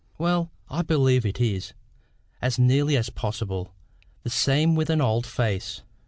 Well, 0.17 0.49
I 0.67 0.81
believe 0.81 1.27
it 1.27 1.39
is, 1.39 1.73
as 2.41 2.57
nearly 2.57 2.97
as 2.97 3.11
possible, 3.11 3.75
the 4.23 4.31
same 4.31 4.73
with 4.73 4.89
an 4.89 4.99
old 4.99 5.27
face. 5.27 5.83